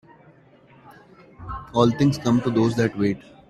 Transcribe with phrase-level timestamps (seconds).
[1.75, 3.19] All things come to those that wait.